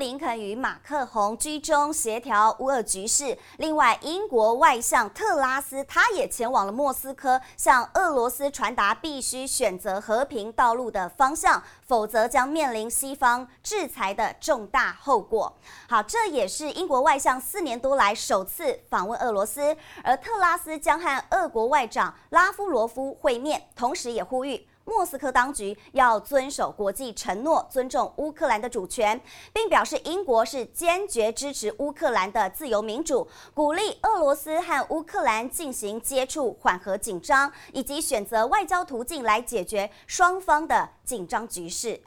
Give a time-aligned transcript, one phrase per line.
[0.00, 3.36] 林肯与马克宏居中协调乌俄局势。
[3.58, 15.54] 另外，英国外相特拉斯他也前往了莫斯科，向俄罗斯传达必须选择和平道路的方向，否则将面临西方制裁的重大后果。
[15.86, 24.66] 好，这也是英国外相四年多来首次访问俄罗斯，而特拉斯将和俄国外长拉夫罗夫会面，同时也呼吁。
[24.84, 29.20] 莫斯科当局要遵守国际承诺，尊重乌克兰的主权，
[29.52, 42.00] 并表示英国是坚决支持乌克兰的自由民主，鼓励俄罗斯和乌克兰进行接触，缓和紧张，以及选择外交途径来解决双方的紧张局势。